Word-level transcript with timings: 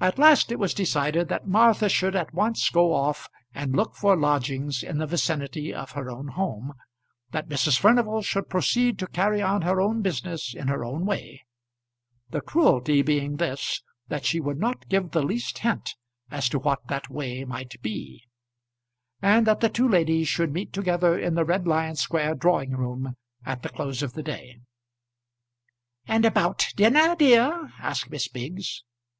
At 0.00 0.18
last 0.18 0.50
it 0.50 0.58
was 0.58 0.74
decided 0.74 1.28
that 1.28 1.46
Martha 1.46 1.88
should 1.88 2.16
at 2.16 2.34
once 2.34 2.68
go 2.70 2.92
off 2.92 3.28
and 3.54 3.76
look 3.76 3.94
for 3.94 4.16
lodgings 4.16 4.82
in 4.82 4.98
the 4.98 5.06
vicinity 5.06 5.72
of 5.72 5.92
her 5.92 6.10
own 6.10 6.26
home, 6.34 6.72
that 7.30 7.48
Mrs. 7.48 7.78
Furnival 7.78 8.20
should 8.20 8.48
proceed 8.48 8.98
to 8.98 9.06
carry 9.06 9.40
on 9.42 9.62
her 9.62 9.80
own 9.80 10.02
business 10.02 10.56
in 10.56 10.66
her 10.66 10.84
own 10.84 11.06
way, 11.06 11.44
the 12.30 12.40
cruelty 12.40 13.00
being 13.00 13.36
this, 13.36 13.80
that 14.08 14.24
she 14.26 14.40
would 14.40 14.58
not 14.58 14.88
give 14.88 15.12
the 15.12 15.22
least 15.22 15.58
hint 15.58 15.94
as 16.32 16.48
to 16.48 16.58
what 16.58 16.88
that 16.88 17.08
way 17.08 17.44
might 17.44 17.80
be, 17.80 18.24
and 19.22 19.46
that 19.46 19.60
the 19.60 19.68
two 19.70 19.88
ladies 19.88 20.26
should 20.26 20.52
meet 20.52 20.72
together 20.72 21.16
in 21.16 21.36
the 21.36 21.44
Red 21.44 21.64
Lion 21.64 21.94
Square 21.94 22.34
drawing 22.34 22.72
room 22.72 23.14
at 23.46 23.62
the 23.62 23.68
close 23.68 24.02
of 24.02 24.14
the 24.14 24.22
day. 24.24 24.58
"And 26.08 26.24
about 26.24 26.66
dinner, 26.74 27.14
dear?" 27.14 27.72
asked 27.78 28.10
Miss 28.10 28.26
Biggs. 28.26 28.82